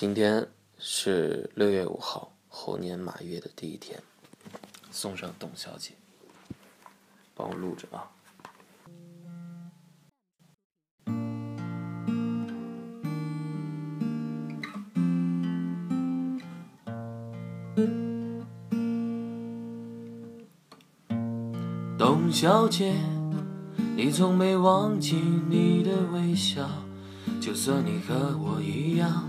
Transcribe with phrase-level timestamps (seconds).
[0.00, 0.46] 今天
[0.78, 4.00] 是六月五号，猴年马月的第一天，
[4.92, 5.90] 送上董小姐，
[7.34, 8.08] 帮我录着啊。
[21.98, 22.94] 董小姐，
[23.96, 26.70] 你从没忘记你的微笑，
[27.40, 29.28] 就算你和我一样，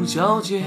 [0.00, 0.62] 董小姐，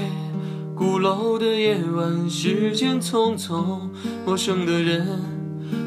[0.76, 3.80] 鼓楼的夜晚，时间匆匆，
[4.24, 5.20] 陌生的人，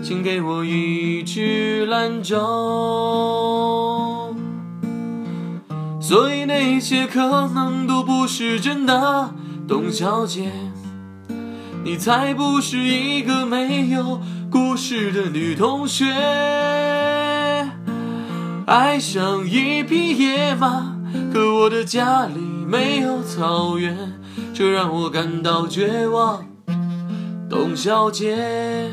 [0.03, 2.35] 请给我一支兰州。
[6.01, 9.33] 所以那些可能都不是真的，
[9.65, 10.51] 董小姐。
[11.85, 14.19] 你才不是一个没有
[14.51, 16.05] 故事的女同学，
[18.65, 20.97] 爱上一匹野马，
[21.31, 23.95] 可我的家里没有草原，
[24.53, 26.45] 这让我感到绝望，
[27.49, 28.91] 董小姐。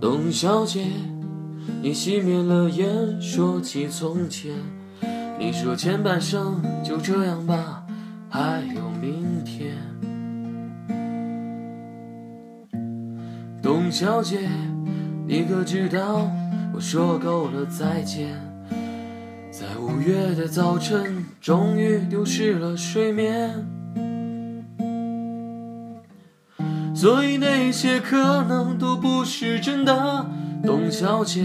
[0.00, 0.86] 董小姐，
[1.82, 4.54] 你熄灭了烟，说起从前。
[5.38, 7.84] 你说前半生就这样吧，
[8.28, 9.76] 还有明天。
[13.62, 14.48] 董小姐，
[15.26, 16.30] 你可知道
[16.74, 18.34] 我说够了再见，
[19.50, 23.50] 在五月的早晨，终于丢失了睡眠。
[26.94, 30.26] 所以那些可能都不是真的，
[30.64, 31.44] 董小姐，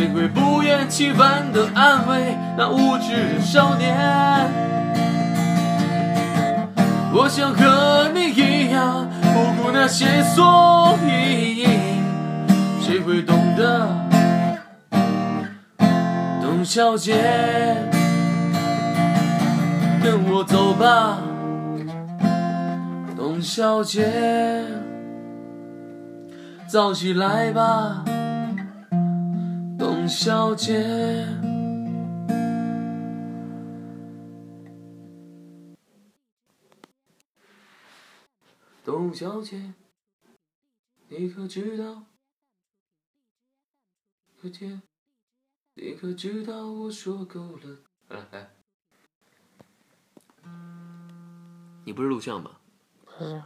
[0.00, 3.94] 谁会不厌其烦地安慰那无知的少年？
[7.12, 11.66] 我想和你一样不顾那些所以，
[12.80, 13.90] 谁会懂得？
[16.40, 17.12] 董小姐，
[20.02, 21.18] 跟我走吧，
[23.18, 24.64] 董小姐，
[26.66, 28.02] 早起来吧。
[30.10, 31.24] 董小姐，
[38.84, 39.72] 董小姐，
[41.06, 42.06] 你可知道？
[44.42, 44.82] 可见，
[45.74, 47.78] 你可知道我说够了？
[48.08, 48.50] 来来，
[51.84, 52.58] 你不是录像吗？
[53.04, 53.40] 不是。